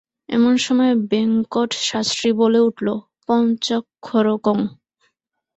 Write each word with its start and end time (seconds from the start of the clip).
এমন 0.29 0.53
সময় 0.65 0.93
বেঙ্কট 1.09 1.69
শাস্ত্রী 1.83 2.29
বলে 2.41 2.59
উঠল, 2.67 2.87
পঞ্চাক্ষরকং। 3.27 4.57